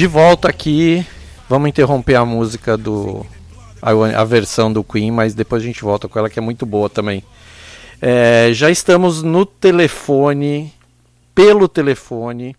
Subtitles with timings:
[0.00, 1.06] De volta aqui,
[1.46, 3.22] vamos interromper a música do.
[3.82, 6.64] A, a versão do Queen, mas depois a gente volta com ela que é muito
[6.64, 7.22] boa também.
[8.00, 10.72] É, já estamos no telefone,
[11.34, 12.56] pelo telefone,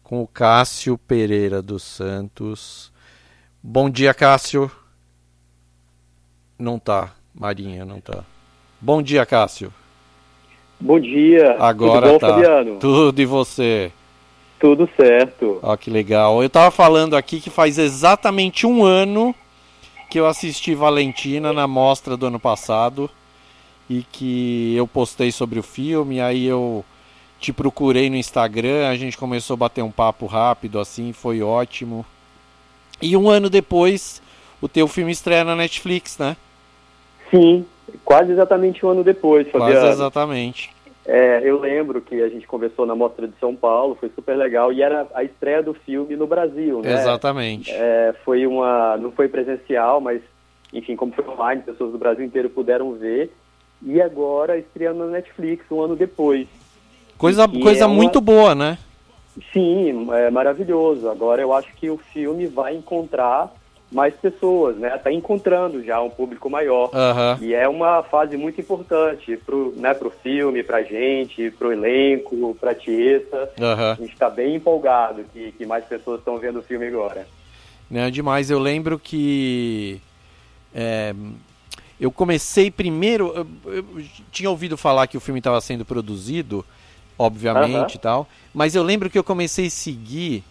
[0.00, 2.92] com o Cássio Pereira dos Santos.
[3.60, 4.70] Bom dia, Cássio.
[6.56, 8.22] Não tá, Marinha, não tá.
[8.80, 9.74] Bom dia, Cássio.
[10.78, 11.56] Bom dia.
[11.58, 12.28] Agora Tudo bom, tá.
[12.28, 12.78] Fabiano?
[12.78, 13.90] Tudo e você?
[14.58, 15.58] Tudo certo.
[15.62, 16.42] Ó, que legal.
[16.42, 19.34] Eu tava falando aqui que faz exatamente um ano
[20.08, 23.10] que eu assisti Valentina na mostra do ano passado
[23.88, 26.84] e que eu postei sobre o filme, aí eu
[27.38, 32.04] te procurei no Instagram, a gente começou a bater um papo rápido assim, foi ótimo.
[33.00, 34.22] E um ano depois,
[34.60, 36.36] o teu filme estreia na Netflix, né?
[37.30, 37.66] Sim,
[38.04, 39.92] quase exatamente um ano depois, Quase Fabiano.
[39.92, 40.75] exatamente.
[41.08, 44.72] É, eu lembro que a gente conversou na Mostra de São Paulo, foi super legal,
[44.72, 46.92] e era a estreia do filme no Brasil, né?
[46.94, 47.70] Exatamente.
[47.70, 50.20] É, foi uma, não foi presencial, mas
[50.72, 53.32] enfim, como foi online, pessoas do Brasil inteiro puderam ver.
[53.82, 56.48] E agora estreando na Netflix um ano depois.
[57.16, 58.76] Coisa, E coisa é uma- muito boa, né?
[59.52, 61.08] Sim, é maravilhoso.
[61.08, 63.52] Agora eu acho que o filme vai encontrar
[63.90, 64.96] mais pessoas, né?
[64.96, 66.90] Está encontrando já um público maior.
[66.92, 67.38] Aham.
[67.40, 72.74] E é uma fase muito importante pro, né, pro filme, pra gente, pro elenco, pra
[72.74, 73.50] Tieta.
[73.60, 73.92] Aham.
[73.92, 77.26] A gente está bem empolgado que, que mais pessoas estão vendo o filme agora.
[77.88, 78.50] Né, demais.
[78.50, 80.00] Eu lembro que
[80.74, 81.14] é,
[82.00, 83.32] eu comecei primeiro.
[83.64, 86.64] Eu, eu tinha ouvido falar que o filme estava sendo produzido,
[87.16, 87.94] obviamente Aham.
[87.94, 88.28] e tal.
[88.52, 90.42] Mas eu lembro que eu comecei a seguir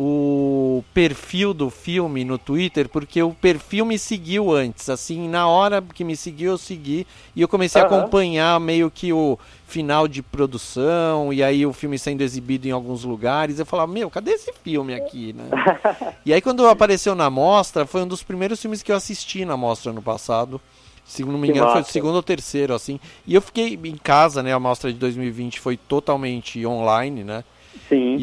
[0.00, 4.88] o perfil do filme no Twitter, porque o perfil me seguiu antes.
[4.88, 7.04] Assim, na hora que me seguiu, eu segui.
[7.34, 7.96] E eu comecei a Aham.
[7.96, 9.36] acompanhar meio que o
[9.66, 13.58] final de produção, e aí o filme sendo exibido em alguns lugares.
[13.58, 15.50] Eu falava, meu, cadê esse filme aqui, né?
[16.24, 19.56] E aí quando apareceu na mostra, foi um dos primeiros filmes que eu assisti na
[19.56, 20.60] mostra ano passado.
[21.04, 23.00] Se não me engano, foi o segundo ou terceiro, assim.
[23.26, 24.52] E eu fiquei em casa, né?
[24.52, 27.42] A mostra de 2020 foi totalmente online, né?
[27.88, 28.20] Sim, sim.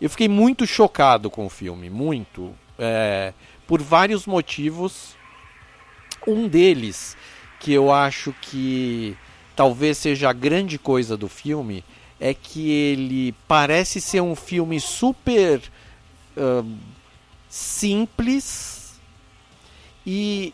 [0.00, 2.54] Eu fiquei muito chocado com o filme, muito.
[2.78, 3.32] É,
[3.66, 5.16] por vários motivos.
[6.26, 7.16] Um deles,
[7.60, 9.16] que eu acho que
[9.54, 11.84] talvez seja a grande coisa do filme,
[12.18, 15.62] é que ele parece ser um filme super
[16.36, 16.76] ahn,
[17.48, 18.98] simples
[20.06, 20.52] e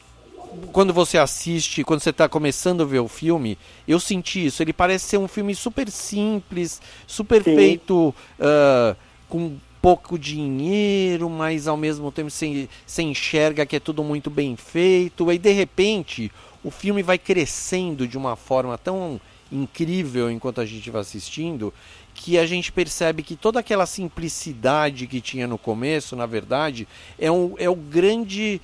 [0.73, 4.63] quando você assiste, quando você está começando a ver o filme, eu senti isso.
[4.63, 7.55] Ele parece ser um filme super simples, super Sim.
[7.57, 8.95] feito ah,
[9.33, 15.31] com pouco dinheiro, mas ao mesmo tempo você enxerga que é tudo muito bem feito.
[15.31, 16.31] Aí de repente
[16.63, 19.19] o filme vai crescendo de uma forma tão
[19.51, 21.73] incrível enquanto a gente vai assistindo
[22.15, 26.87] que a gente percebe que toda aquela simplicidade que tinha no começo, na verdade,
[27.19, 28.61] é, um, é o grande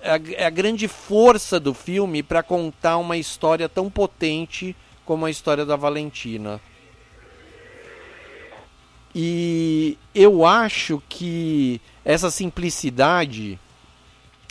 [0.00, 5.66] é a grande força do filme para contar uma história tão potente como a história
[5.66, 6.60] da Valentina.
[9.14, 13.58] E eu acho que essa simplicidade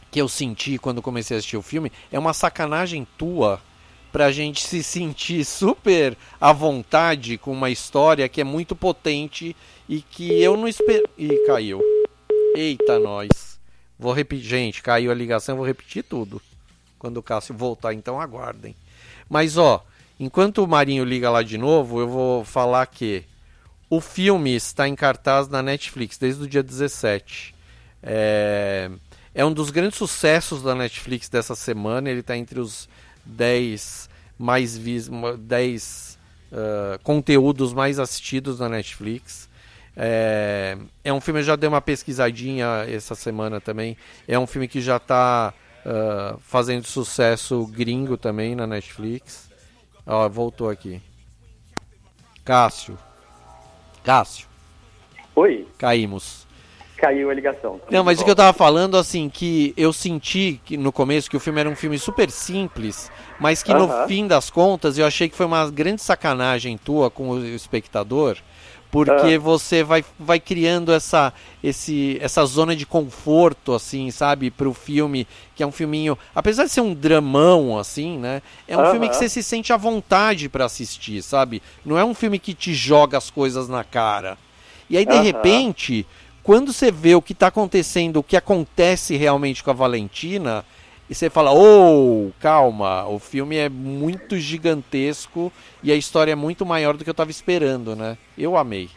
[0.09, 3.59] que eu senti quando comecei a assistir o filme é uma sacanagem tua
[4.11, 9.55] pra gente se sentir super à vontade com uma história que é muito potente
[9.89, 11.09] e que eu não espero.
[11.17, 11.81] Ih, caiu.
[12.55, 13.59] Eita, nós.
[13.99, 14.45] Vou repetir.
[14.45, 16.41] Gente, caiu a ligação, vou repetir tudo.
[16.97, 18.75] Quando o Cássio voltar, então aguardem.
[19.27, 19.83] Mas ó,
[20.19, 23.25] enquanto o Marinho liga lá de novo, eu vou falar que
[23.95, 27.53] o filme está em cartaz na Netflix desde o dia 17.
[28.01, 28.89] É,
[29.35, 32.09] é um dos grandes sucessos da Netflix dessa semana.
[32.09, 32.89] Ele está entre os
[33.23, 35.07] 10 mais vis
[35.37, 36.17] 10
[36.51, 39.47] uh, conteúdos mais assistidos na Netflix.
[39.95, 43.95] É, é um filme, eu já dei uma pesquisadinha essa semana também.
[44.27, 45.53] É um filme que já está
[45.85, 49.51] uh, fazendo sucesso gringo também na Netflix.
[50.03, 50.99] Ó, voltou aqui.
[52.43, 52.97] Cássio.
[54.03, 54.47] Cássio.
[55.35, 55.65] Oi.
[55.77, 56.43] Caímos.
[56.97, 57.81] Caiu a ligação.
[57.89, 61.35] Não, mas o que eu tava falando, assim, que eu senti que no começo que
[61.35, 64.01] o filme era um filme super simples, mas que uh -huh.
[64.01, 68.37] no fim das contas eu achei que foi uma grande sacanagem tua com o espectador,
[68.93, 69.39] porque ah.
[69.39, 75.63] você vai, vai criando essa, esse, essa zona de conforto, assim, sabe, pro filme, que
[75.63, 78.91] é um filminho, apesar de ser um dramão, assim, né, é um -huh.
[78.91, 82.53] filme que você se sente à vontade para assistir, sabe, não é um filme que
[82.53, 84.37] te joga as coisas na cara.
[84.87, 86.05] E aí, de repente,
[86.43, 90.63] quando você vê o que está acontecendo, o que acontece realmente com a Valentina,
[91.13, 96.65] e você fala, oh, calma, o filme é muito gigantesco e a história é muito
[96.65, 98.17] maior do que eu estava esperando, né?
[98.35, 98.89] Eu amei.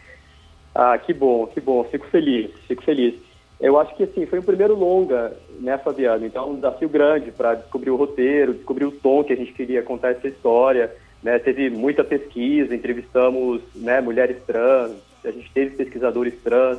[0.74, 3.16] Ah, que bom, que bom, fico feliz, fico feliz.
[3.60, 6.24] Eu acho que assim, foi o primeiro longa, né, Fabiano?
[6.24, 9.82] Então, um desafio grande para descobrir o roteiro, descobrir o tom que a gente queria
[9.82, 10.90] contar essa história.
[11.22, 11.38] Né?
[11.38, 14.92] Teve muita pesquisa, entrevistamos né, mulheres trans,
[15.22, 16.78] a gente teve pesquisadores trans,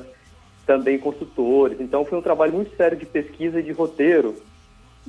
[0.65, 1.79] também consultores.
[1.79, 4.35] Então, foi um trabalho muito sério de pesquisa e de roteiro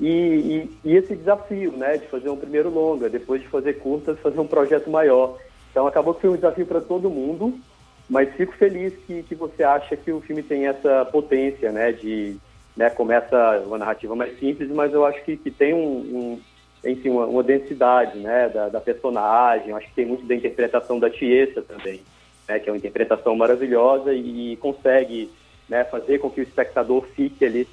[0.01, 4.19] e, e, e, esse desafio, né, de fazer um primeiro longa, depois de fazer curtas,
[4.21, 5.37] fazer um projeto maior.
[5.71, 7.59] Então acabou que foi um desafio para todo mundo,
[8.09, 12.37] mas fico feliz que, que você acha que o filme tem essa potência, né, de,
[12.77, 16.41] né, começa uma narrativa mais simples, mas eu acho que, que tem um, um
[16.85, 21.11] enfim, uma, uma, densidade, né, da, da personagem, acho que tem muito da interpretação da
[21.11, 22.01] Tiesa também,
[22.49, 25.29] né, que é uma interpretação maravilhosa e, e consegue,
[25.69, 27.67] né, fazer com que o espectador fique ali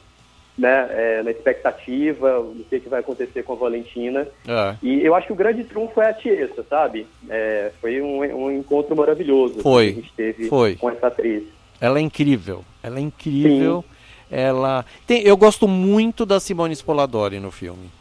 [0.58, 4.28] né, é, na expectativa do que, que vai acontecer com a Valentina.
[4.48, 4.76] É.
[4.82, 7.08] E eu acho que o grande trunfo é a Tiesa, sabe?
[7.30, 10.76] É, foi um, um, encontro maravilhoso foi, que a gente teve foi.
[10.76, 11.44] com essa atriz.
[11.80, 13.84] Ela é incrível, ela é incrível.
[13.88, 13.96] Sim.
[14.32, 17.92] Ela tem, eu gosto muito da Simone Spoladori no filme.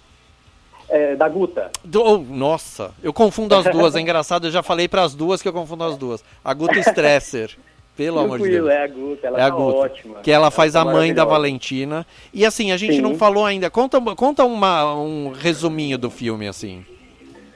[0.88, 1.70] É, da Guta.
[1.84, 5.42] Do, oh, nossa, eu confundo as duas, é engraçado, eu já falei para as duas
[5.42, 6.24] que eu confundo as duas.
[6.44, 7.56] A Guta Stresser.
[7.96, 8.68] Pelo amor de Deus.
[8.68, 10.20] É a Guta, ela é a tá Guta, ótima.
[10.20, 12.04] Que ela faz ela tá a mãe da Valentina.
[12.32, 13.00] E assim, a gente Sim.
[13.02, 13.70] não falou ainda.
[13.70, 16.84] Conta, conta uma, um resuminho do filme, assim.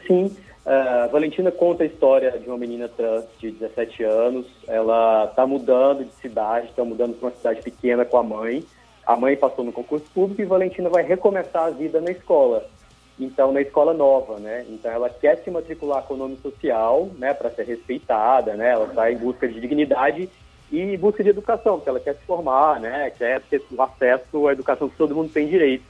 [0.06, 0.30] Sim.
[0.64, 4.46] Uh, a Valentina conta a história de uma menina trans de 17 anos.
[4.68, 8.62] Ela está mudando de cidade, está mudando para uma cidade pequena com a mãe.
[9.04, 12.64] A mãe passou no concurso público e Valentina vai recomeçar a vida na escola
[13.18, 14.64] então na escola nova, né?
[14.68, 18.70] Então ela quer se matricular com o nome social, né, para ser respeitada, né?
[18.70, 20.28] Ela está em busca de dignidade
[20.70, 23.10] e em busca de educação, porque ela quer se formar, né?
[23.16, 25.84] Quer ter o acesso à educação que todo mundo tem direito.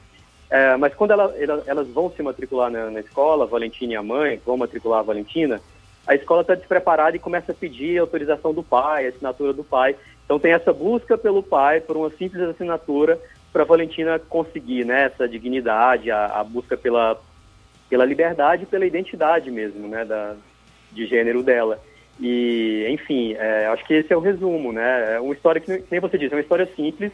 [0.49, 4.01] É, mas quando ela, ela, elas vão se matricular na, na, escola, Valentina e a
[4.01, 5.61] mãe vão matricular a Valentina,
[6.07, 9.95] a escola está despreparada e começa a pedir autorização do pai, assinatura do pai.
[10.25, 13.19] Então tem essa busca pelo pai por uma simples assinatura
[13.51, 17.19] para Valentina conseguir né, essa dignidade, a, a, busca pela,
[17.89, 20.35] pela liberdade e pela identidade mesmo, né, da,
[20.91, 21.81] de gênero dela.
[22.19, 25.15] E, enfim, é, acho que esse é o resumo, né?
[25.15, 27.11] É uma história que, nem você disse, é uma história simples,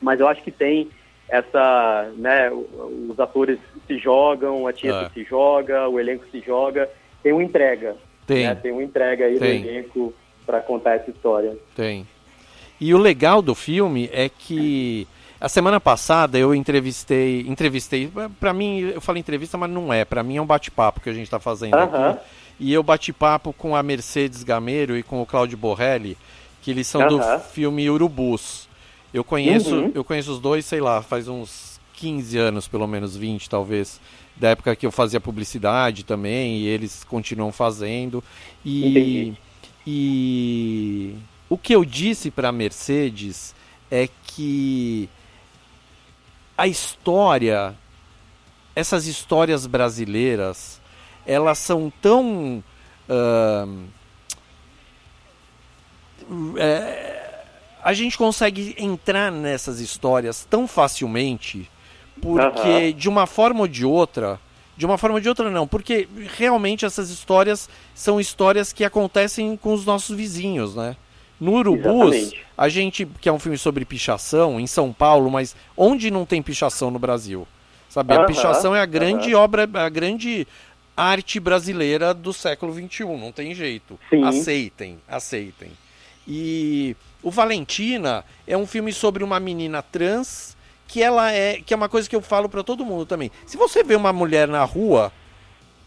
[0.00, 0.88] mas eu acho que tem
[1.28, 5.08] essa, né, os atores se jogam, a tia é.
[5.10, 6.88] se joga, o elenco se joga,
[7.22, 7.96] tem uma entrega.
[8.26, 8.46] Tem.
[8.46, 8.54] Né?
[8.54, 9.62] Tem uma entrega aí tem.
[9.62, 10.14] do elenco
[10.46, 11.56] para contar essa história.
[11.74, 12.06] Tem.
[12.80, 15.06] E o legal do filme é que
[15.40, 20.22] a semana passada eu entrevistei, entrevistei, para mim eu falo entrevista, mas não é, para
[20.22, 22.10] mim é um bate-papo que a gente está fazendo uh -huh.
[22.10, 22.20] aqui.
[22.60, 26.18] E eu bate-papo com a Mercedes Gameiro e com o Claudio Borrelli,
[26.60, 27.36] que eles são uh -huh.
[27.36, 28.68] do filme Urubus.
[29.14, 29.92] Eu conheço, uh uhum.
[29.94, 34.00] eu conheço os dois, sei lá, faz uns 15 anos, pelo menos 20 talvez,
[34.36, 38.22] da época que eu fazia publicidade também, e eles continuam fazendo.
[38.64, 39.34] E,
[39.86, 41.14] e
[41.48, 43.54] o que eu disse para a Mercedes
[43.90, 45.08] é que
[46.58, 47.74] a história,
[48.74, 50.80] essas histórias brasileiras,
[51.24, 52.62] elas são tão.
[53.08, 53.84] Uh,
[56.58, 57.44] é,
[57.82, 61.70] a gente consegue entrar nessas histórias tão facilmente
[62.20, 64.38] porque de uma forma ou de outra,
[64.76, 69.56] de uma forma ou de outra não, porque realmente essas histórias são histórias que acontecem
[69.56, 70.96] com os nossos vizinhos, né?
[71.40, 72.46] No Urubus, Exatamente.
[72.56, 76.42] a gente, que é um filme sobre pichação, em São Paulo, mas onde não tem
[76.42, 77.46] pichação no Brasil?
[77.88, 78.12] Sabe?
[78.12, 79.44] Uh -huh, a pichação é a grande uh -huh.
[79.44, 80.46] obra, a grande
[80.96, 83.98] arte brasileira do século XXI, não tem jeito.
[84.10, 84.24] Sim.
[84.24, 85.70] Aceitem, aceitem.
[86.26, 90.56] E o Valentina é um filme sobre uma menina trans
[90.88, 93.30] que ela é, que é uma coisa que eu falo para todo mundo também.
[93.46, 95.12] Se você vê uma mulher na rua,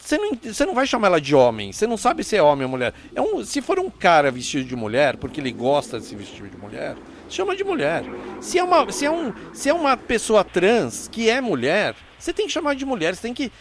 [0.02, 1.72] você não, você não vai chamar ela de homem.
[1.72, 2.94] Você não sabe se é homem ou mulher.
[3.16, 6.50] É um, se for um cara vestido de mulher, porque ele gosta de se vestir
[6.50, 6.98] de mulher,
[7.30, 8.04] chama de mulher.
[8.42, 12.34] Se é uma, se é um, se é uma pessoa trans que é mulher, você
[12.34, 13.16] tem que chamar de mulher.
[13.16, 13.52] Você tem que,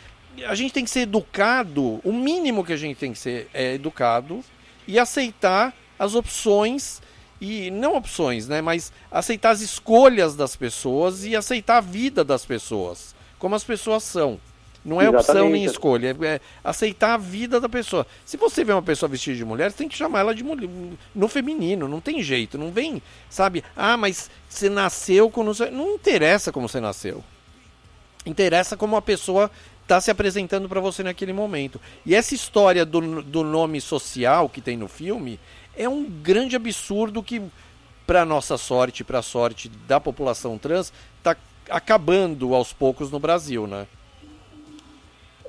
[0.46, 2.00] a gente tem que ser educado.
[2.02, 4.42] O mínimo que a gente tem que ser é educado
[4.88, 7.02] e aceitar as opções
[7.38, 8.62] e não opções, né?
[8.62, 14.02] Mas aceitar as escolhas das pessoas e aceitar a vida das pessoas, como as pessoas
[14.02, 14.40] são.
[14.84, 15.30] Não é Exatamente.
[15.30, 18.06] opção nem escolha, é, é aceitar a vida da pessoa.
[18.24, 20.68] Se você vê uma pessoa vestida de mulher, você tem que chamar ela de mulher,
[21.14, 23.62] no feminino, não tem jeito, não vem, sabe?
[23.76, 27.22] Ah, mas você nasceu com não, não interessa como você nasceu.
[28.24, 29.50] Interessa como a pessoa
[29.82, 31.80] está se apresentando para você naquele momento.
[32.06, 35.38] E essa história do, do nome social que tem no filme
[35.76, 37.42] é um grande absurdo que,
[38.06, 41.36] para nossa sorte, para a sorte da população trans, está
[41.68, 43.86] acabando aos poucos no Brasil, né?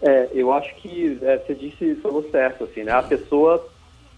[0.02, 2.92] É, eu acho que é, você disse, falou certo, assim, né?
[2.92, 3.64] A pessoa,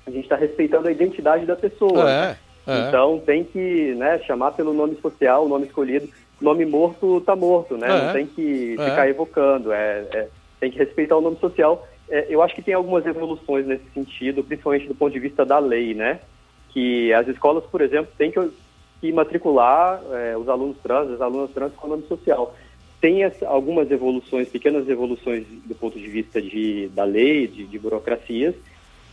[0.07, 2.09] a gente está respeitando a identidade da pessoa.
[2.09, 2.87] É, é.
[2.87, 6.07] Então tem que né, chamar pelo nome social, o nome escolhido.
[6.39, 7.87] Nome morto tá morto, né?
[7.87, 8.13] Não é.
[8.13, 8.89] tem que é.
[8.89, 9.71] ficar evocando.
[9.73, 10.27] É, é,
[10.59, 11.85] tem que respeitar o nome social.
[12.29, 15.93] eu acho que tem algumas evoluções nesse sentido, principalmente do ponto de vista da lei,
[15.93, 16.21] né?
[16.69, 18.39] Que as escolas, por exemplo, têm que,
[19.01, 20.01] que matricular
[20.39, 22.55] os alunos trans, as alunas trans com nome social
[23.03, 28.55] tem algumas evoluções, pequenas evoluções do ponto de vista de, da lei, de, de burocracias,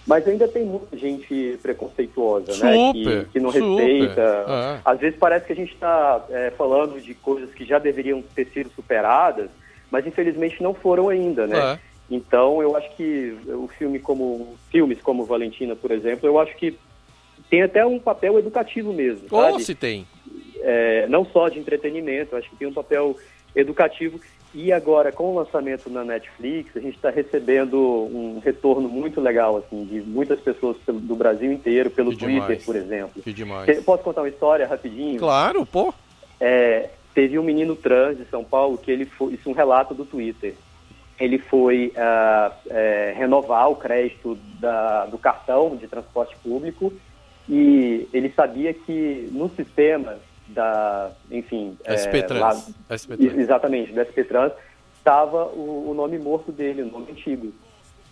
[0.06, 2.92] mas ainda tem muita gente preconceituosa, super, né?
[2.92, 4.20] Que, que não super, respeita.
[4.20, 4.80] É.
[4.84, 8.46] Às vezes parece que a gente está é, falando de coisas que já deveriam ter
[8.54, 9.50] sido superadas,
[9.90, 11.58] mas infelizmente não foram ainda, né?
[11.58, 11.78] É.
[12.08, 16.78] Então eu acho que o filme como filmes como Valentina, por exemplo, eu acho que
[17.50, 19.26] tem até um papel educativo mesmo.
[19.32, 19.64] Ou sabe?
[19.64, 20.06] se tem.
[20.62, 23.16] É, não só de entretenimento, acho que tem um papel
[23.54, 24.20] educativo.
[24.52, 29.56] E agora, com o lançamento na Netflix, a gente está recebendo um retorno muito legal,
[29.58, 32.64] assim, de muitas pessoas do Brasil inteiro, pelo que Twitter, demais.
[32.64, 33.22] por exemplo.
[33.22, 33.84] Que demais.
[33.84, 35.18] Posso contar uma história rapidinho?
[35.20, 35.94] Claro, pô.
[36.40, 39.94] É, teve um menino trans de São Paulo que ele foi, isso é um relato
[39.94, 40.54] do Twitter.
[41.18, 46.92] Ele foi uh, é, renovar o crédito da, do cartão de transporte público
[47.48, 50.16] e ele sabia que no sistema
[50.54, 52.40] da, enfim, SP é, Trans.
[52.40, 53.38] Lá, SP Trans.
[53.38, 54.52] exatamente, do SP Trans,
[54.98, 57.52] estava o, o, nome morto dele, o nome antigo.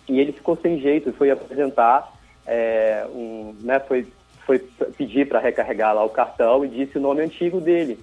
[0.07, 2.11] E ele ficou sem jeito foi apresentar,
[2.45, 4.07] é, um, né, foi,
[4.45, 4.59] foi
[4.97, 7.99] pedir para recarregar lá o cartão e disse o nome antigo dele.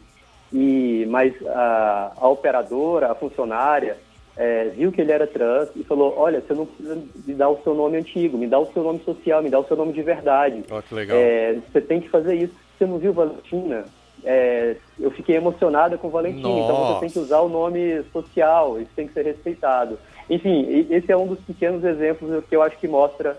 [0.53, 3.97] E, mas a, a operadora, a funcionária,
[4.37, 7.61] é, viu que ele era trans e falou: Olha, você não precisa me dar o
[7.63, 10.03] seu nome antigo, me dá o seu nome social, me dá o seu nome de
[10.03, 10.63] verdade.
[10.71, 11.17] Oh, que legal.
[11.19, 12.55] É, você tem que fazer isso.
[12.77, 13.87] Você não viu Valentina?
[14.25, 16.65] É, eu fiquei emocionada com o Valentim, Nossa.
[16.65, 19.99] então você tem que usar o nome social, isso tem que ser respeitado.
[20.29, 23.37] Enfim, esse é um dos pequenos exemplos que eu acho que mostra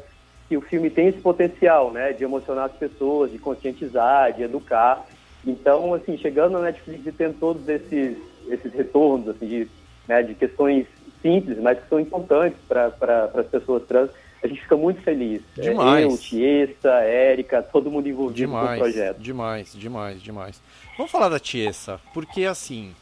[0.48, 5.06] que o filme tem esse potencial, né, de emocionar as pessoas, de conscientizar, de educar.
[5.46, 8.18] Então, assim, chegando na Netflix e tendo todos esses,
[8.48, 9.68] esses retornos, assim, de,
[10.08, 10.88] né, de questões
[11.22, 14.10] simples, mas que são importantes para as pessoas trans,
[14.44, 15.42] a gente fica muito feliz.
[15.58, 16.04] É, demais.
[16.04, 19.18] Eu, Tiesa, Érica, todo mundo envolvido demais, no projeto.
[19.20, 20.62] Demais, demais, demais.
[20.98, 22.94] Vamos falar da Tiesa, porque assim,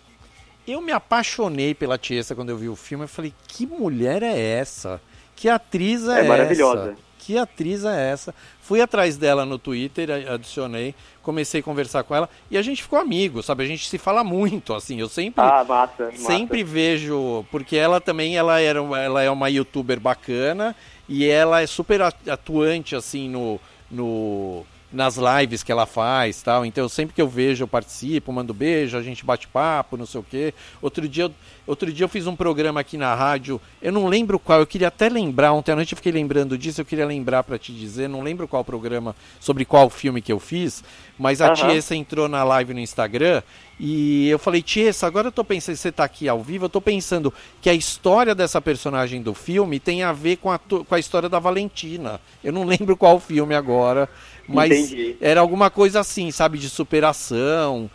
[0.68, 3.04] eu me apaixonei pela Tiesa quando eu vi o filme.
[3.04, 5.02] Eu falei, que mulher é essa?
[5.36, 6.92] Que atriz é, é maravilhosa.
[6.92, 7.06] essa?
[7.20, 8.36] Que atriz é essa?
[8.62, 13.00] Fui atrás dela no Twitter, adicionei, comecei a conversar com ela e a gente ficou
[13.00, 13.64] amigo, sabe?
[13.64, 15.00] A gente se fala muito, assim.
[15.00, 20.00] Eu sempre, ah, massa, sempre vejo, porque ela também ela era, ela é uma YouTuber
[20.00, 20.76] bacana
[21.08, 23.60] e ela é super atuante assim no,
[23.90, 26.66] no nas lives que ela faz tal.
[26.66, 30.20] Então sempre que eu vejo, eu participo, mando beijo, a gente bate papo, não sei
[30.20, 30.54] o quê.
[30.82, 31.32] Outro dia,
[31.68, 34.88] outro dia eu fiz um programa aqui na rádio, eu não lembro qual, eu queria
[34.88, 38.08] até lembrar, ontem à noite eu fiquei lembrando disso, eu queria lembrar para te dizer,
[38.08, 40.84] não lembro qual programa, sobre qual filme que eu fiz,
[41.18, 41.54] mas a uhum.
[41.54, 43.42] Tiesa entrou na live no Instagram
[43.78, 46.80] e eu falei, Tiesa, agora eu tô pensando, você tá aqui ao vivo, eu tô
[46.80, 51.00] pensando que a história dessa personagem do filme tem a ver com a, com a
[51.00, 52.22] história da Valentina.
[52.42, 54.10] Eu não lembro qual filme agora,
[54.48, 55.18] mas Entendi.
[55.20, 57.90] era alguma coisa assim, sabe, de superação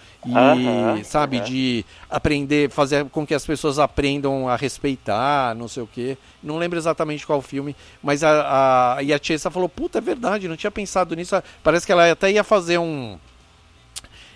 [0.99, 5.87] e, sabe, de aprender, fazer com que as pessoas aprendam a respeitar, não sei o
[5.87, 6.19] quê.
[6.42, 10.49] Não lembro exatamente qual filme, mas a, a, e a Chessa falou, puta, é verdade,
[10.49, 11.40] não tinha pensado nisso.
[11.62, 13.19] Parece que ela até ia fazer um...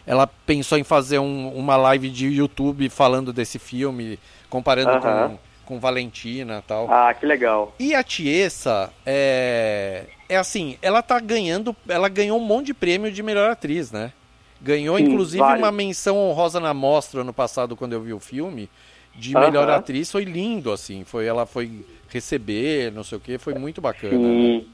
[0.07, 4.19] Ela pensou em fazer um, uma live de YouTube falando desse filme,
[4.51, 5.29] comparando uh -huh.
[5.31, 6.87] com com Valentina tal.
[6.91, 7.75] Ah, que legal.
[7.79, 13.11] E a Tiesa é é assim, ela tá ganhando, ela ganhou um monte de prêmio
[13.11, 14.13] de melhor atriz, né?
[14.61, 18.69] Ganhou Sim, inclusive uma menção honrosa na mostra ano passado quando eu vi o filme.
[19.15, 21.05] de melhor atriz foi lindo, assim.
[21.05, 24.17] Foi, ela foi receber, não sei o que, foi muito bacana.
[24.17, 24.59] Sim.
[24.59, 24.65] Né?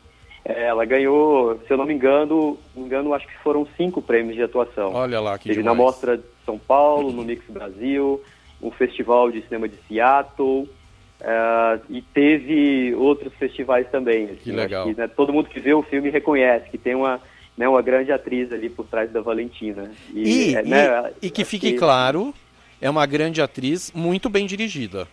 [0.45, 4.37] É, ela ganhou, se eu não me engano, me engano, acho que foram cinco prêmios
[4.37, 4.95] de atuação.
[4.95, 5.77] Olha lá, que Teve demais.
[5.77, 8.23] na Mostra de São Paulo, no Mix Brasil,
[8.63, 10.67] um festival de cinema de Seattle,
[11.21, 14.25] uh, e teve outros festivais também.
[14.25, 14.87] Assim, que legal.
[14.87, 17.21] Que, né, todo mundo que vê o filme reconhece que tem uma,
[17.57, 19.91] né, uma grande atriz ali por trás da Valentina.
[20.13, 21.79] E, e, é, né, e que fique que...
[21.79, 22.35] claro,
[22.81, 25.07] é uma grande atriz muito bem dirigida.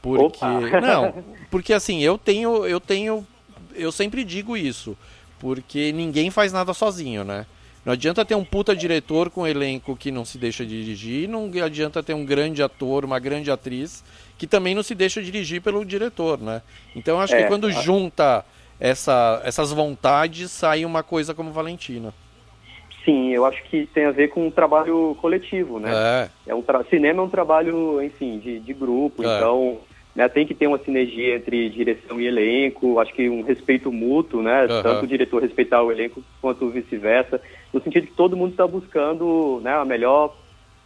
[0.00, 0.60] Porque Opa.
[0.80, 3.26] não, porque assim, eu tenho eu tenho
[3.74, 4.96] eu sempre digo isso,
[5.38, 7.46] porque ninguém faz nada sozinho, né?
[7.84, 11.50] Não adianta ter um puta diretor com um elenco que não se deixa dirigir, não
[11.64, 14.04] adianta ter um grande ator, uma grande atriz
[14.38, 16.62] que também não se deixa dirigir pelo diretor, né?
[16.94, 18.44] Então acho é, que quando junta
[18.78, 22.14] essa, essas vontades, sai uma coisa como Valentina.
[23.04, 25.90] Sim, eu acho que tem a ver com um trabalho coletivo, né?
[26.46, 26.50] É.
[26.50, 29.36] é um Cinema é um trabalho, enfim, de, de grupo, é.
[29.36, 29.78] então
[30.14, 34.42] né, tem que ter uma sinergia entre direção e elenco, acho que um respeito mútuo,
[34.42, 34.62] né?
[34.62, 34.82] Uhum.
[34.82, 37.40] Tanto o diretor respeitar o elenco quanto vice-versa,
[37.72, 40.34] no sentido que todo mundo está buscando né, a melhor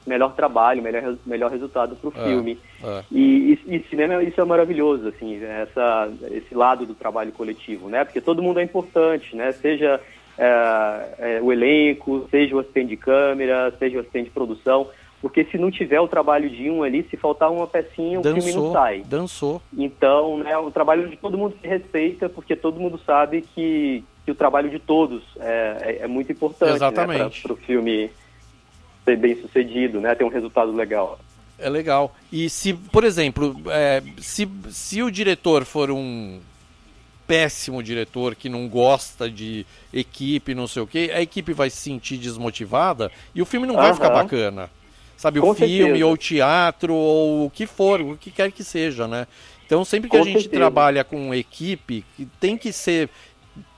[0.07, 2.59] melhor trabalho, melhor, melhor resultado para o é, filme.
[2.83, 3.03] É.
[3.11, 8.05] E, e, e, cinema, isso é maravilhoso, assim, essa, esse lado do trabalho coletivo, né?
[8.05, 9.53] Porque todo mundo é importante, né?
[9.53, 10.01] Seja
[10.39, 14.89] é, é, o elenco, seja o assistente de câmera, seja o assistente de produção.
[15.21, 18.43] Porque se não tiver o trabalho de um ali, se faltar uma pecinha, o dançou,
[18.43, 19.03] filme não sai.
[19.07, 19.63] Dançou.
[19.79, 24.33] Então, né, o trabalho de todo mundo se respeita, porque todo mundo sabe que, que
[24.33, 27.21] o trabalho de todos é, é, é muito importante né, Exatamente.
[27.21, 28.11] Né, para o filme
[29.05, 31.19] ser bem sucedido, né, ter um resultado legal.
[31.59, 32.15] É legal.
[32.31, 36.41] E se, por exemplo, é, se, se o diretor for um
[37.27, 41.77] péssimo diretor que não gosta de equipe, não sei o que, a equipe vai se
[41.77, 44.69] sentir desmotivada e o filme não vai ficar bacana
[45.23, 46.07] sabe, Com o filme certeza.
[46.07, 49.29] ou o teatro ou o que for, o que quer que seja, né?
[49.65, 50.57] Então sempre que Com a gente certeza.
[50.61, 52.05] trabalha com equipe,
[52.41, 53.09] tem que ser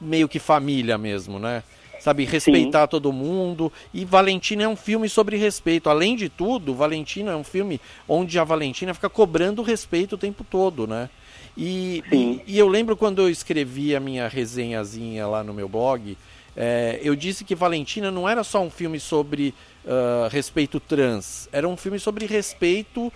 [0.01, 1.63] meio que família mesmo, né?
[2.05, 2.89] Sabe, respeitar Sim.
[2.89, 3.73] todo mundo.
[3.95, 5.89] E Valentina é um filme sobre respeito.
[5.89, 10.45] Além de tudo, Valentina é um filme onde a Valentina fica cobrando respeito o tempo
[10.45, 11.09] todo, né?
[11.57, 16.15] E, e, e, eu lembro quando eu escrevi a minha resenhazinha lá no meu blog,
[16.55, 19.55] é, eu disse que Valentina não era só um filme sobre
[19.87, 21.49] uh, respeito trans.
[21.51, 23.11] Era um filme sobre respeito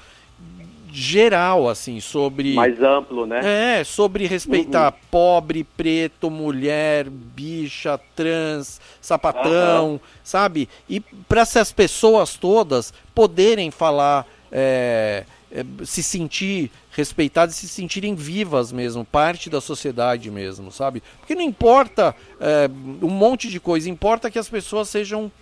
[0.90, 2.54] geral, assim, sobre.
[2.54, 3.80] Mais amplo, né?
[3.80, 4.98] É, sobre respeitar uhum.
[5.10, 10.00] pobre, preto, mulher, bicha, trans, sapatão, uhum.
[10.22, 10.68] sabe?
[10.88, 14.26] E para essas pessoas todas poderem falar.
[14.50, 21.02] É, é, se sentir respeitadas e se sentirem vivas mesmo, parte da sociedade mesmo, sabe?
[21.18, 22.68] Porque não importa é,
[23.02, 25.32] um monte de coisa, importa que as pessoas sejam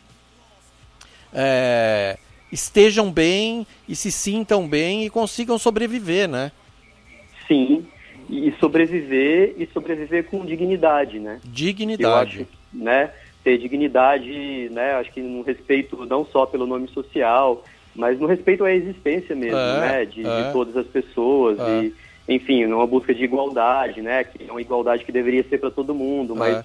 [1.32, 2.18] é,
[2.50, 6.52] estejam bem e se sintam bem e consigam sobreviver, né?
[7.46, 7.87] Sim,
[8.28, 11.40] e sobreviver e sobreviver com dignidade, né?
[11.44, 12.42] Dignidade.
[12.42, 13.11] Acho, né?
[13.44, 14.94] Ter dignidade, né?
[14.94, 19.59] Acho que no respeito não só pelo nome social, mas no respeito à existência mesmo,
[19.59, 20.04] é, né?
[20.04, 20.42] De, é.
[20.42, 21.85] de, todas as pessoas é.
[21.85, 21.94] e,
[22.28, 24.24] enfim, numa busca de igualdade, né?
[24.24, 26.64] Que é uma igualdade que deveria ser para todo mundo, mas é.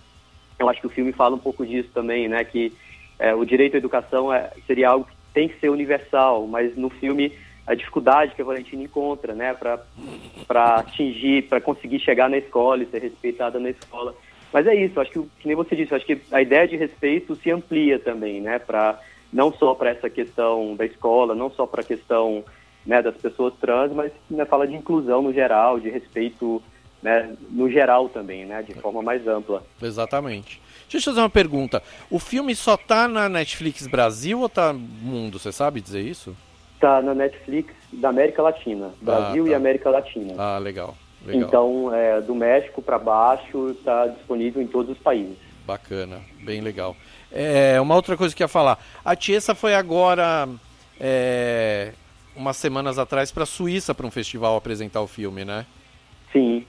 [0.60, 2.44] eu acho que o filme fala um pouco disso também, né?
[2.44, 2.74] Que
[3.20, 6.90] é, o direito à educação é, seria algo que tem que ser universal, mas no
[6.90, 7.32] filme
[7.66, 12.88] a dificuldade que a Valentina encontra, né, para atingir, para conseguir chegar na escola e
[12.88, 14.16] ser respeitada na escola.
[14.52, 17.36] Mas é isso, acho que, que nem você disse, acho que a ideia de respeito
[17.36, 19.00] se amplia também, né, para
[19.32, 22.44] não só para essa questão da escola, não só para a questão
[22.86, 26.62] né, das pessoas trans, mas né, fala de inclusão no geral, de respeito
[27.02, 29.64] né, no geral também, né, de forma mais ampla.
[29.82, 30.62] Exatamente.
[30.92, 31.82] Deixa eu fazer uma pergunta.
[32.10, 35.40] O filme só tá na Netflix Brasil ou tá mundo?
[35.40, 36.36] Você sabe dizer isso?
[36.80, 38.88] Tá na Netflix da América Latina.
[38.88, 39.52] Ah, Brasil ah, tá.
[39.52, 40.34] e América Latina.
[40.38, 40.96] Ah, legal.
[41.26, 41.48] legal.
[41.48, 45.38] Então, é, do México para baixo, está disponível em todos os países.
[45.66, 46.96] Bacana, bem legal.
[47.32, 48.84] É, uma outra coisa que eu ia falar.
[49.06, 50.50] A Tiesa foi agora,
[51.00, 51.94] é,
[52.36, 55.66] umas semanas atrás, para a Suíça para um festival apresentar o filme, né?
[56.34, 56.66] Sim.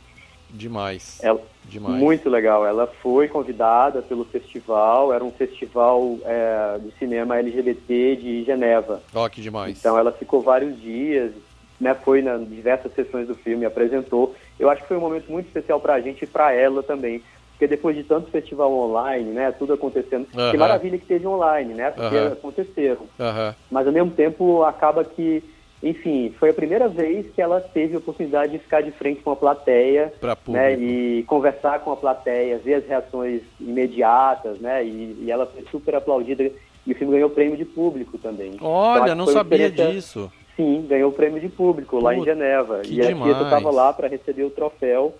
[0.50, 1.18] Demais.
[1.22, 1.96] Ela, Demais.
[1.96, 2.66] Muito legal.
[2.66, 9.02] Ela foi convidada pelo festival, era um festival é, de cinema LGBT de Geneva.
[9.14, 9.78] Ó, oh, que demais.
[9.78, 11.32] Então ela ficou vários dias,
[11.80, 14.34] né, foi nas diversas sessões do filme, apresentou.
[14.58, 17.22] Eu acho que foi um momento muito especial para a gente e para ela também.
[17.52, 20.50] Porque depois de tanto festival online, né, tudo acontecendo, uh -huh.
[20.50, 22.32] que maravilha que teve online, né, porque uh -huh.
[22.32, 23.02] aconteceram.
[23.02, 23.54] Uh -huh.
[23.70, 25.42] Mas ao mesmo tempo acaba que
[25.82, 29.32] enfim, foi a primeira vez que ela teve a oportunidade de ficar de frente com
[29.32, 30.12] a plateia
[30.46, 34.84] né, e conversar com a plateia, ver as reações imediatas, né?
[34.84, 36.50] E, e ela foi super aplaudida
[36.86, 38.56] e o filme ganhou prêmio de público também.
[38.60, 40.30] Olha, então, não sabia disso.
[40.56, 42.82] Sim, ganhou o prêmio de público lá em Geneva.
[42.86, 43.06] E a.
[43.06, 45.14] Tieta estava lá para receber o troféu.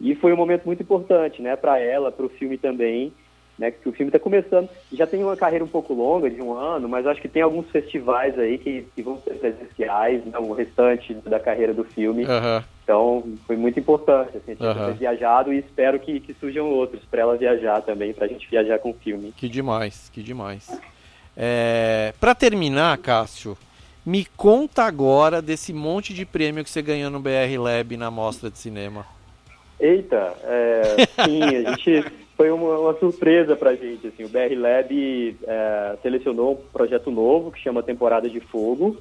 [0.00, 3.12] E foi um momento muito importante, né, para ela, para o filme também,
[3.58, 4.68] né, que o filme está começando.
[4.92, 7.68] Já tem uma carreira um pouco longa, de um ano, mas acho que tem alguns
[7.70, 12.24] festivais aí que, que vão ser presenciais, né, o restante da carreira do filme.
[12.24, 12.64] Aham.
[12.84, 14.92] Então, foi muito importante, assim, a Tieta Aham.
[14.92, 18.48] ter viajado e espero que, que surjam outros para ela viajar também, para a gente
[18.48, 19.32] viajar com o filme.
[19.36, 20.80] Que demais, que demais.
[21.36, 23.58] É, para terminar, Cássio,
[24.04, 28.48] me conta agora desse monte de prêmio que você ganhou no BR Lab na mostra
[28.48, 29.04] de cinema.
[29.80, 34.06] Eita, é, sim, a gente foi uma, uma surpresa pra gente.
[34.06, 38.98] Assim, o BR Lab é, selecionou um projeto novo que chama Temporada de Fogo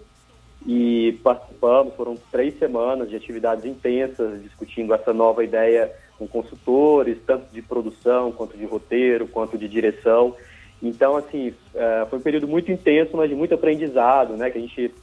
[0.65, 1.93] e participamos.
[1.95, 8.31] Foram três semanas de atividades intensas discutindo essa nova ideia com consultores, tanto de produção
[8.31, 10.33] quanto de roteiro, quanto de direção.
[10.81, 14.49] Então, assim, é, foi um período muito intenso, mas de muito aprendizado, né?
[14.49, 14.93] Que a gente,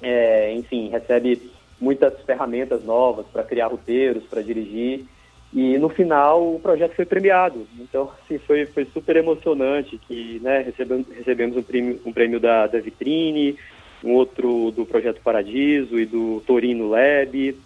[0.00, 1.50] é, enfim, recebe
[1.80, 5.06] muitas ferramentas novas para criar roteiros, para dirigir.
[5.52, 7.66] E no final o projeto foi premiado.
[7.78, 12.66] Então, assim, foi, foi super emocionante que né, recebemos, recebemos um prêmio, um prêmio da,
[12.68, 13.56] da Vitrine,
[14.02, 17.56] um outro do Projeto Paradiso e do Torino Lab,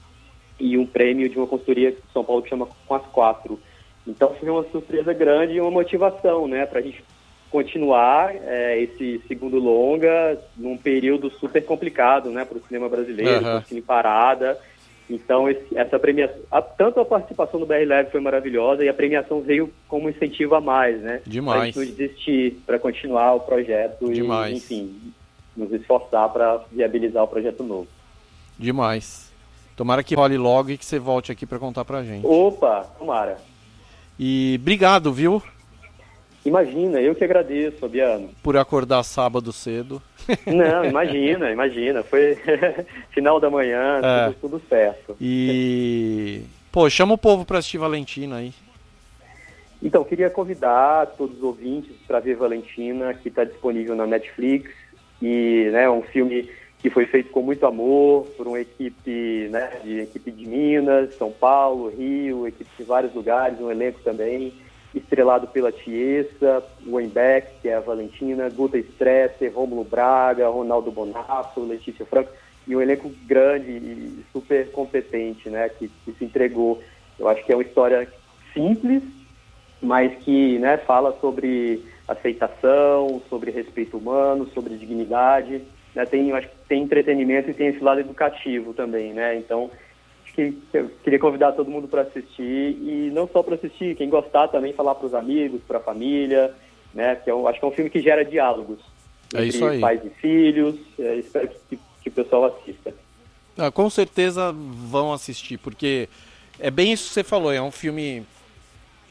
[0.59, 3.61] e um prêmio de uma consultoria de São Paulo que chama Com as Quatro.
[4.07, 7.03] Então foi uma surpresa grande e uma motivação, né, para a gente
[7.51, 13.57] continuar é, esse segundo longa num período super complicado, né, para o cinema brasileiro, com
[13.59, 14.59] o cine parada.
[15.09, 18.95] Então esse- essa premiação, a- tanto a participação do BR Lab foi maravilhosa e a
[18.95, 21.21] premiação veio como incentivo a mais, né?
[21.27, 21.77] Demais.
[21.77, 24.53] Não desistir, para continuar o projeto Demais.
[24.53, 25.13] e, enfim,
[25.57, 27.87] nos esforçar para viabilizar o projeto novo.
[28.59, 29.31] Demais.
[29.77, 32.25] Tomara que role logo e que você volte aqui para contar pra gente.
[32.27, 33.37] Opa, tomara.
[34.19, 35.43] E obrigado, viu,
[36.45, 38.29] Imagina, eu que agradeço, Fabiano.
[38.43, 40.01] por acordar sábado cedo.
[40.47, 42.03] Não, imagina, imagina.
[42.03, 42.37] Foi
[43.13, 44.27] final da manhã, É.
[44.27, 45.17] tudo, tudo certo.
[45.21, 48.53] E pô, chama o povo pra assistir Valentina aí.
[49.83, 54.71] Então, queria convidar todos os ouvintes para ver Valentina, que está disponível na Netflix.
[55.21, 56.49] E né, é um filme
[56.81, 61.31] que foi feito com muito amor por uma equipe, né, de equipe de Minas, São
[61.31, 64.53] Paulo, Rio, equipe de vários lugares, um elenco também,
[64.95, 72.07] estrelado pela Tiesa, Weinbeck, que é a Valentina, Guta Stresser, Rômulo Braga, Ronaldo Bonasso, Letícia
[72.07, 72.31] Franco,
[72.67, 76.83] e um elenco grande e super competente, né, que, que se entregou.
[77.19, 78.09] Eu acho que é uma história
[78.53, 79.03] simples,
[79.83, 85.63] mas que né, fala sobre aceitação, sobre respeito humano, sobre dignidade.
[85.95, 89.37] Né, tem, acho que tem entretenimento e tem esse lado educativo também, né?
[89.37, 89.71] Então,
[90.35, 94.49] que eu queria convidar todo mundo para assistir e não só para assistir, quem gostar
[94.49, 96.53] também falar para os amigos, para a família,
[96.93, 97.17] né?
[97.17, 98.81] Que eu acho que é um filme que gera diálogos
[99.33, 99.81] É isso aí.
[99.81, 100.77] pais e filhos.
[100.99, 102.93] É, espero que, que o pessoal assista.
[103.57, 106.09] Ah, com certeza vão assistir, porque
[106.59, 108.25] é bem isso que você falou, é um filme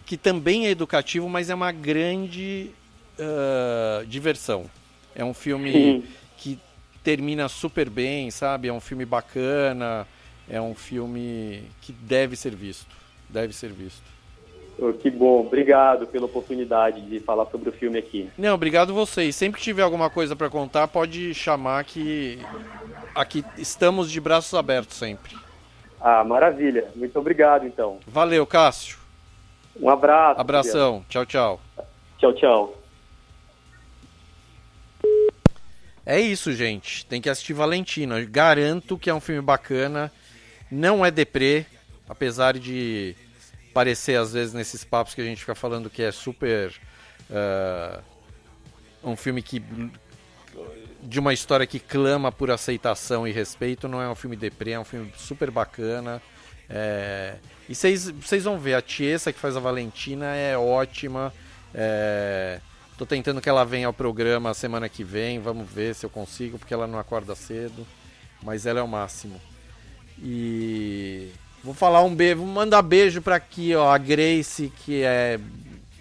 [0.06, 2.70] que também é educativo, mas é uma grande
[3.18, 4.70] ah, diversão.
[5.16, 6.04] É um filme Sim.
[6.38, 6.60] que
[7.04, 8.68] termina super bem, sabe?
[8.68, 10.08] É um filme bacana,
[10.50, 12.96] é um filme que deve ser visto.
[13.30, 14.14] Deve ser visto.
[14.78, 18.30] Oh, que bom, obrigado pela oportunidade de falar sobre o filme aqui.
[18.38, 19.36] Não, obrigado vocês.
[19.36, 22.40] Sempre que tiver alguma coisa para contar, pode chamar que
[23.14, 25.38] aqui estamos de braços abertos sempre.
[26.02, 26.90] Ah, maravilha.
[26.96, 28.00] Muito obrigado, então.
[28.08, 28.98] Valeu, Cássio.
[29.80, 30.42] Um abraço.
[30.42, 31.06] Abração.
[31.08, 31.62] Tchau, tchau.
[32.18, 32.84] Tchau, tchau.
[36.06, 37.06] É isso, gente.
[37.06, 38.20] Tem que assistir Valentina.
[38.20, 40.12] Eu garanto que é um filme bacana.
[40.74, 41.66] Não é deprê,
[42.08, 43.16] apesar de
[43.74, 46.74] parecer às vezes nesses papos que a gente fica falando que é super
[47.32, 48.02] ah,
[49.04, 49.62] um filme que
[51.02, 53.88] de uma história que clama por aceitação e respeito.
[53.88, 56.22] Não é um filme deprê, é um filme super bacana.
[56.70, 57.36] É,
[57.68, 61.34] E vocês vão ver, a Tiesa que faz a Valentina é ótima.
[61.74, 62.60] É,
[62.98, 65.40] Tô tentando que ela venha ao programa semana que vem.
[65.40, 67.86] Vamos ver se eu consigo, porque ela não acorda cedo.
[68.42, 69.42] Mas ela é o máximo.
[70.26, 71.28] E
[71.62, 75.38] vou falar um beijo, vou mandar beijo pra aqui, ó, a Grace, que é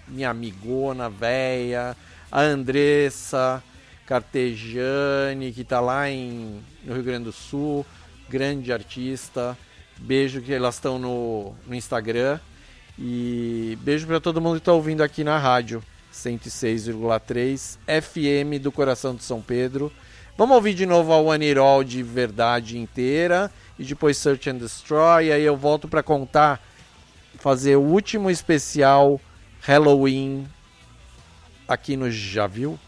[0.07, 1.97] minha amigona, véia,
[2.31, 3.61] a Andressa
[4.07, 7.85] Cartejane, que tá lá em, no Rio Grande do Sul,
[8.29, 9.59] grande artista.
[9.99, 12.39] Beijo que elas estão no, no Instagram.
[12.99, 15.83] E beijo pra todo mundo que tá ouvindo aqui na rádio.
[16.13, 19.91] 106,3 FM do coração de São Pedro.
[20.37, 23.51] Vamos ouvir de novo a One It All de verdade inteira
[23.83, 25.27] e depois Search and Destroy.
[25.27, 26.63] E aí eu volto para contar,
[27.39, 29.21] fazer o último especial
[29.61, 30.47] Halloween
[31.67, 32.79] aqui no Já Viu?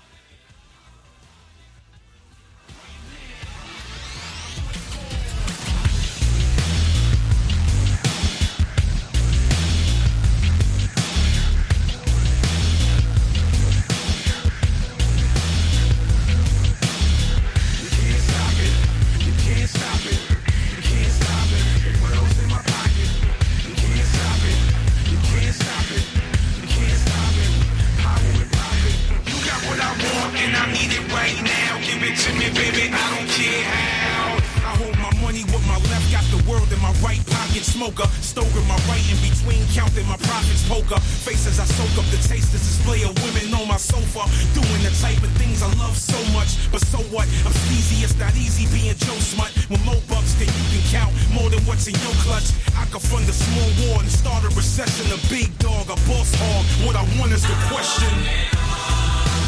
[37.85, 38.09] Smoker.
[38.25, 40.65] Stoking my right in between, counting my profits.
[40.69, 42.53] Poker faces, I soak up the taste.
[42.53, 44.25] This display of women on my sofa.
[44.57, 46.57] Doing the type of things I love so much.
[46.73, 47.29] But so what?
[47.45, 49.53] I'm sleazy, it's not easy being Joe Smut.
[49.69, 52.49] With more bucks than you can count, more than what's in your clutch.
[52.73, 55.05] I could fund a small war and start a recession.
[55.13, 56.65] A big dog, a boss hog.
[56.89, 58.13] What I want is the question.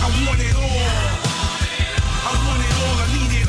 [0.05, 0.93] I want it all.
[2.27, 2.97] I want it all.
[3.01, 3.46] I need it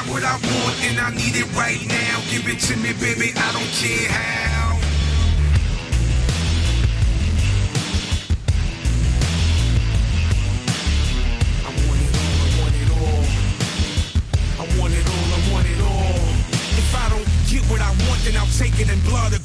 [0.00, 2.20] got what I want and I need it right now.
[2.30, 3.32] Give it to me, baby.
[3.36, 4.78] I don't care how.
[11.66, 13.24] I want it all, I want it all.
[14.58, 16.20] I want it all, I want it all.
[16.78, 19.39] If I don't get what I want, then I'll take it in blood.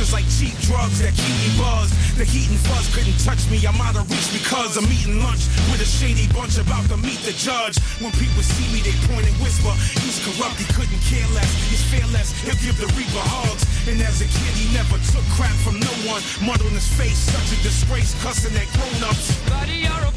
[0.00, 1.92] Is like cheap drugs that keep me buzzed.
[2.16, 3.60] The heat and fuzz couldn't touch me.
[3.68, 7.20] I'm out of reach because I'm eating lunch with a shady bunch about to meet
[7.28, 7.76] the judge.
[8.00, 9.70] When people see me, they point and whisper.
[10.00, 11.52] He's corrupt, he couldn't care less.
[11.68, 13.68] He's fearless, he'll give the reaper hugs.
[13.84, 16.24] And as a kid, he never took crap from no one.
[16.40, 19.36] Mud on his face, such a disgrace, cussing at grown-ups.
[19.52, 20.12] Buddy, you're a